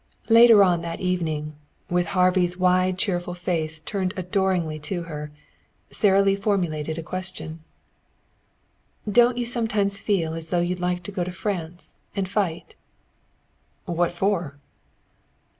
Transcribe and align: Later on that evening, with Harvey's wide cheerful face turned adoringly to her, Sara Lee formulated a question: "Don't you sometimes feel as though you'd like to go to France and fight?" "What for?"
Later 0.29 0.63
on 0.63 0.81
that 0.81 0.99
evening, 0.99 1.53
with 1.87 2.07
Harvey's 2.17 2.57
wide 2.57 2.97
cheerful 2.97 3.35
face 3.35 3.79
turned 3.79 4.15
adoringly 4.17 4.79
to 4.79 5.03
her, 5.03 5.29
Sara 5.91 6.23
Lee 6.23 6.35
formulated 6.35 6.97
a 6.97 7.03
question: 7.03 7.59
"Don't 9.07 9.37
you 9.37 9.45
sometimes 9.45 10.01
feel 10.01 10.33
as 10.33 10.49
though 10.49 10.59
you'd 10.59 10.79
like 10.79 11.03
to 11.03 11.11
go 11.11 11.23
to 11.23 11.31
France 11.31 11.97
and 12.15 12.27
fight?" 12.27 12.73
"What 13.85 14.11
for?" 14.11 14.57